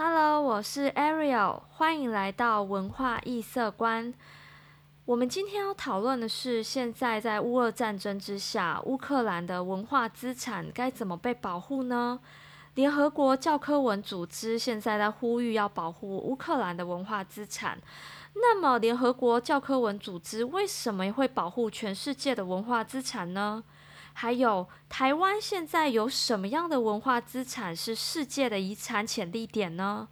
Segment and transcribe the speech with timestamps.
[0.00, 4.14] Hello，我是 Ariel，欢迎来到文化异色观。
[5.04, 12.20] 我们今天要讨论的是，现在在乌俄战争之下，乌克兰的文化资产该怎么被保护呢？
[12.76, 17.76] 联合国教科文组织现在在呼吁要保护乌克兰的文化资产。
[18.34, 23.64] 那么，联合国教科文组织为什么会保护全世界的文化资产呢？
[24.20, 30.08] 还有，台湾现在有什么样的文化资产是世界的遗产潜力点呢？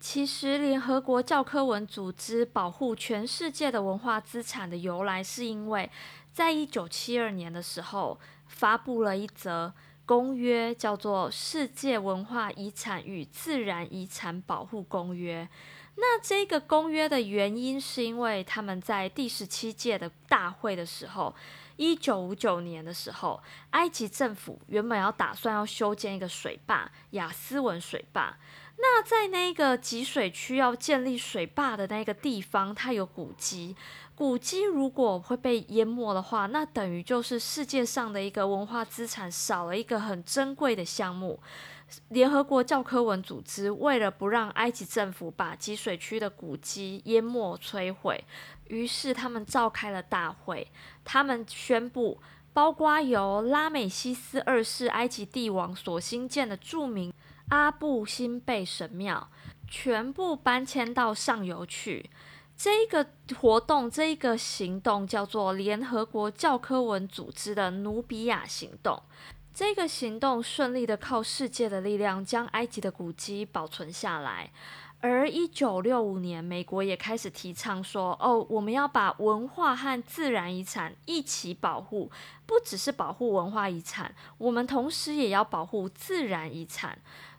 [0.00, 5.90] 其实，联合国教科文组织保护全世界的文化资产的由来，是因为
[6.32, 9.74] 在一九七二年的时候发布了一则
[10.06, 15.46] 公约，叫做《世界文化遗产与自然遗产保护公约》。
[15.96, 21.34] 那这个公约的原因，是因为他们在第十七届的大会的时候。
[21.76, 28.36] 一九五九年的时候，埃及政府原本要打算要修建一个水坝——雅斯文水坝。
[28.78, 33.74] 那在那个集水区要建立水坝的那个地方，它有古迹。
[34.14, 41.40] 古迹如果会被淹没的话，那等于就是世界上的一个文化资产少了一个很珍贵的项目。
[42.08, 48.24] 联合国教科文组织为了不让埃及政府把集水区的古迹淹没摧毁。
[48.68, 50.66] 于是他们召开了大会，
[51.04, 52.20] 他们宣布，
[52.52, 57.12] 包括由拉美西斯二世埃及帝王所兴建的著名
[57.48, 59.28] 阿布辛贝神庙，
[59.68, 62.10] 全部搬迁到上游去。
[62.56, 63.06] 这个
[63.38, 69.00] 活动，这一个行动叫做联合国教科文组织的努比亚行动。
[69.54, 74.50] 这个行动顺利的靠世界的力量，将埃及的古迹保存下来。
[75.00, 82.10] 而一九六五年，美国也开始提倡说：“哦，我们要把文化和自然遗产一起保护，
[82.46, 86.98] 不只是保护文化遗产，我们同时也要保护自然遗产。”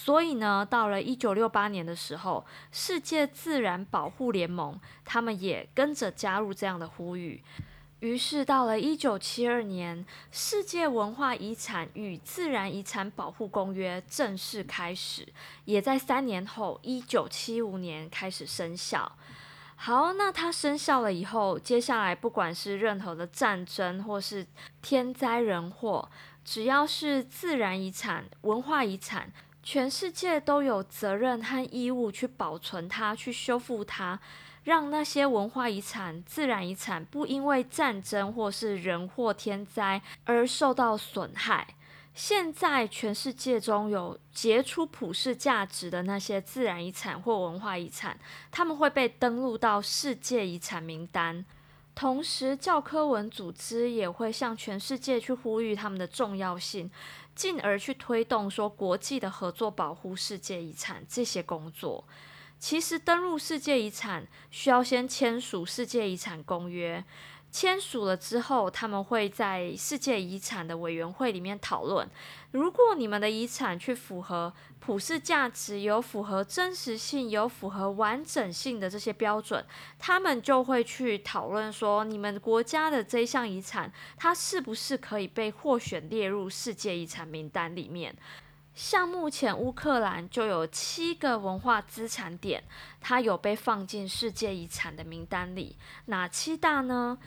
[0.00, 7.42] 所以呢，到了一九六八年的时候，世界自然保护联盟他们也跟着加入这样的呼吁。
[7.98, 15.26] 于是，到了一九七二年，《世界文化遗产与自然遗产保护公约》正式开始，
[15.64, 19.10] 也在三年后，一九七五年开始生效。
[19.74, 24.46] 好，那它生效了以后，接下来不管是任何的战争或是
[24.80, 26.08] 天灾人祸，
[26.44, 29.32] 只要是自然遗产、文化遗产，
[29.70, 34.18] 全世界都有责任和义务去保存它，去修复它。
[34.64, 41.68] 让那些文化遗产、自然遗产不因为战争或是人祸天灾而受到损害。
[42.14, 48.18] 现在全世界中有杰出普世价值的那些自然遗产或文化遗产，
[48.50, 51.44] 他们会被登录到世界遗产名单。
[51.94, 56.88] 同时，教科文组织也会向全世界去呼吁他们的重要性，
[57.38, 62.02] 进而去推动说国际的合作保护世界遗产这些工作。
[62.58, 67.04] 其实登录世界遗产需要先签署世界遗产公约，
[67.50, 72.08] 签署了之后，他们会在世界遗产的委员会里面讨论。
[72.52, 79.64] 如果你们的遗产去符合普世价值、有符合真实性、有符合完整性的这些标准，
[79.98, 88.14] 他们就会去讨论说，你们国家的这项遗产，它是不是可以被获选列入世界遗产名单里面。
[88.78, 92.62] 像目前乌克兰就有七个文化资产点，
[93.00, 95.76] 它有被放进世界遗产的名单里。
[96.04, 97.18] 哪七大呢？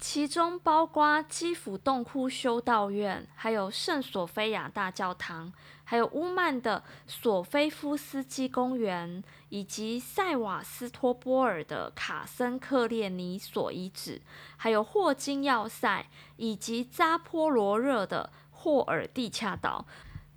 [0.00, 5.52] 其中包括基辅洞窟修道院，还有圣索菲亚大教堂，
[5.84, 14.20] 还有乌曼的索菲夫斯基公园，以及塞瓦斯托波尔的卡森克列尼索遗址，
[14.56, 16.04] 还有霍金要塞，
[16.36, 19.86] 以及扎波罗热的霍尔蒂恰岛。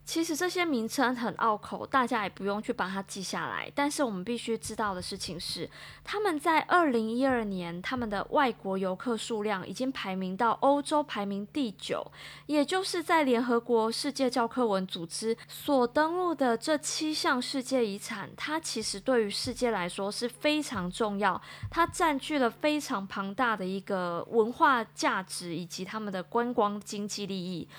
[0.04, 3.72] 其实这些名称很拗口，大家也不用去把它记下来。
[3.74, 5.70] 但是我们必须知道的事情是，
[6.04, 12.06] 他们在二零一二年，他们的外国游客数量已经排名到欧洲排名第九，
[12.48, 27.70] 也就是在联合国世界教科文组织所登录的这七项世界遗产，它其实对于世界来说是非常重要，它占据了非常庞大的一个文化价值以及他们的观光经济利益。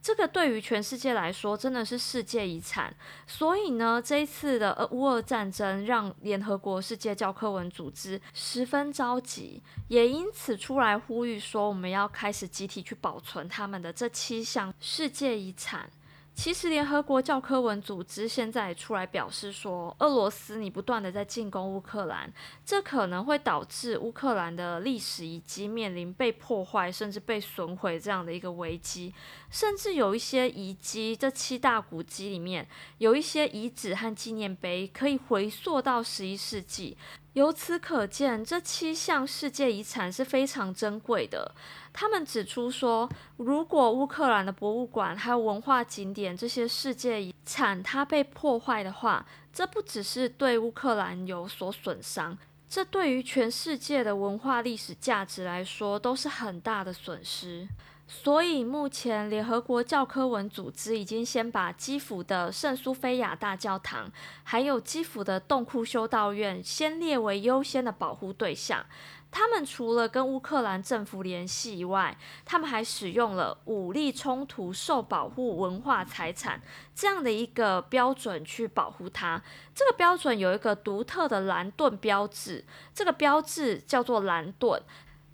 [0.00, 2.94] 这个对于全世界来说真的是世界遗产，
[3.26, 15.90] 所以呢，这一次的乌俄战争让联合国世界教科文组织十分着急，也因此出来呼吁说，我们要开始集体去保存他们的这七项世界遗产。
[16.40, 22.32] 其实，联合国教科文组织现在出来表示说，俄罗斯你不断的在进攻乌克兰，
[22.64, 29.12] 这可能会导致乌克兰的历史遗迹面临被破坏甚至被损毁这样的一个危机。
[29.50, 32.64] 甚至有一些遗迹，这七大古迹里面
[32.98, 36.96] 有一些遗址和纪念碑可以回溯到十一世纪。
[37.34, 41.54] 由此可见，这七项世界遗产是非常珍贵的。
[41.92, 52.36] 他们指出说，如果乌克兰的博物馆还有文化景点这些世界遗产它被破坏的话，这不只是对乌克兰有所损伤，
[52.68, 57.66] 这对于全世界的文化历史价值来说都是很大的损失。
[58.10, 64.10] 所以，目前联合国教科文组织已经先把基辅的圣苏菲亚大教堂，
[64.44, 68.86] 还有基辅的洞窟修道院，先列为优先的保护对象。
[69.30, 76.60] 他们除了跟乌克兰政府联系以外，他们还使用了武力冲突受保护文化财产
[76.94, 79.40] 这样的一个标准去保护它。
[79.74, 82.64] 这个标准有一个独特的蓝盾标志，
[82.94, 84.82] 这个标志叫做蓝盾。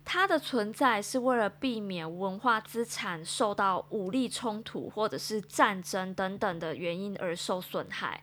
[0.05, 8.23] 它的存在是为了避免文化资产受到武力冲突或者是战争等等的原因而受损害。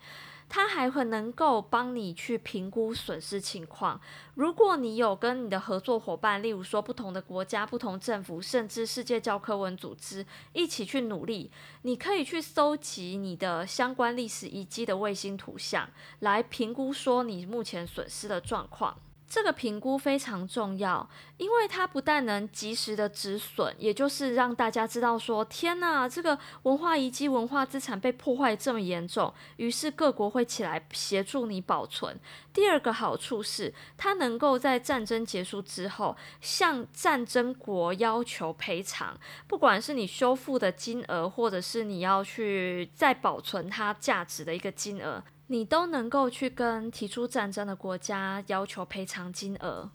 [0.53, 4.01] 它还会能够帮你去评估损失情况。
[4.35, 11.49] 如果你有跟你的合作伙伴，例如说不同的国家、不同政府，甚至世界教科文组织一起去努力，
[11.83, 15.89] 你可以去搜集你的相关历史遗迹的卫星图像，
[16.19, 18.97] 来评估说你目前损失的状况。
[19.33, 32.19] 这个评估非常重要，因为它不但能及时的止损，也就是让大家知道说，天呐，这个文化遗迹、文化资产被破坏这么严重，于是各国会起来协助你保存。
[32.51, 39.17] 第二个好处是，它能够在战争结束之后，向战争国要求赔偿，
[39.47, 45.23] 不管是你修复的金额，或者是你要去再保存它价值的一个金额。
[45.51, 49.91] 你都能够去跟提出战争的国家要求赔偿金额。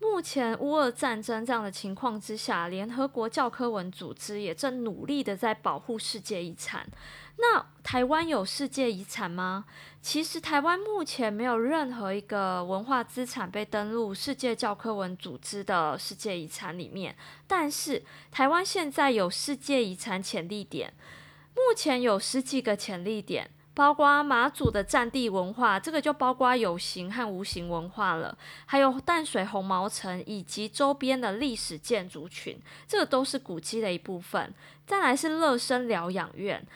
[0.00, 6.88] 目前乌俄战争这样的情况之下，联合国教科文组织也正努力的在保护世界遗产。
[7.36, 9.66] 那台湾有世界遗产吗？
[10.00, 17.14] 其实台湾目前没有任何一个文化资产被登录世界教科文组织的世界遗产里面。
[17.46, 20.94] 但是台湾现在有世界遗产潜力点，
[21.54, 23.50] 目前有十几个潜力点。
[23.76, 28.34] 包括马祖的战地文化，这个就包括有形和无形文化了，
[28.64, 32.58] 还有淡水红毛城以及周边的历史建筑群，
[32.88, 34.54] 这个都是古迹的一部分。
[34.86, 36.66] 再来是乐生疗养院，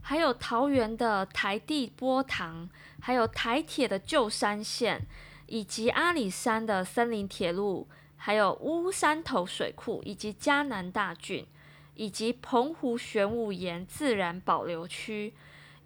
[0.00, 2.66] 还有桃园的台地波塘，
[2.98, 5.06] 还有台铁的旧山线，
[5.48, 7.86] 以及阿里山的森林铁路，
[8.16, 11.46] 还有乌山头水库，以及嘉南大郡，
[11.94, 15.34] 以及澎湖玄武岩自然保留区。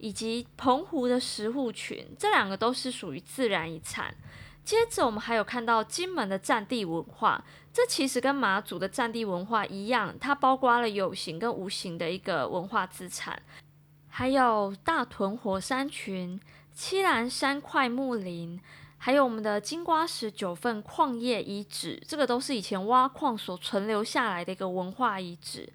[0.02, 4.12] 以及澎湖的石户群，这两个都是属于自然遗产。
[4.64, 13.40] 接着，我们还有看到金门的战地文化，这其实跟马祖的战地文化一样，它包括了有形跟无形的一个文化资产。
[14.08, 16.40] 还有大屯火山群、
[16.72, 18.60] 七兰山块木林，
[18.98, 25.72] 还有我们的金瓜石九份矿业遗址，这个都是以前挖矿所存留下来的一个文化遗址。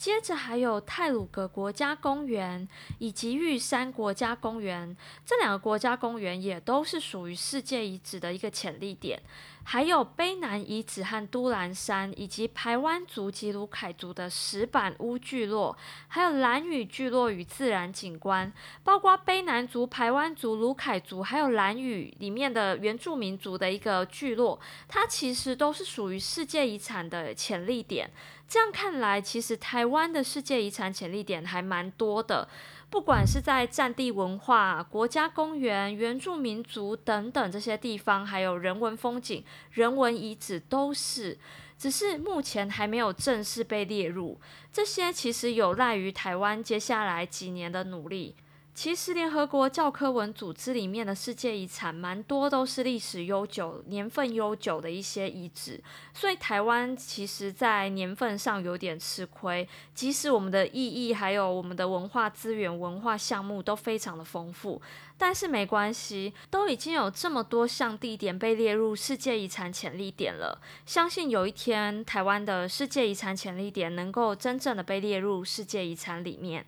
[0.00, 2.66] 接着还有泰鲁格国家公园
[3.00, 9.22] 以及玉山国家公园，这两个国家公园也都是属于世界遗址的一个潜力点。
[9.62, 15.76] 还有卑南遗址和都兰山，以及排湾族及卢凯族的石板屋聚落，
[16.08, 18.50] 还有蓝屿聚落与自然景观，
[18.82, 24.58] 包括卑南族、排湾族、卢凯族，还有蓝屿里面的原住民族的一个聚落，
[24.88, 28.10] 它其实都是属于世界遗产的潜力点。
[28.50, 32.48] 这样看来，其实台湾的世界遗产潜力点还蛮多的。
[32.90, 41.38] 不管是在战地文化、国家公园、原住民族等等这些地方，还有人文风景、人文遗址，都是，
[41.78, 44.40] 只是目前还没有正式被列入。
[44.72, 48.34] 这些其实有赖于台湾接下来几年的努力。
[48.82, 55.78] 其实，联合国教科文组织里面的世界遗产，蛮多都是历史悠久、年份悠久的一些遗址，
[56.14, 59.68] 所以台湾其实在年份上有点吃亏。
[59.94, 64.80] 即使我们的意义还有我们的文化资源、文化项目都非常的丰富，
[65.18, 70.58] 但是没关系，都已经有这么多项地点被列入世界遗产潜力点了。
[70.86, 76.64] 相信有一天，台湾的世界遗产潜力点能够真正的被列入世界遗产里面。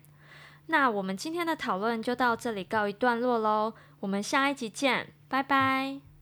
[0.67, 6.12] 那我们今天的讨论就到这里告一段落喽，我们下一集见，拜拜。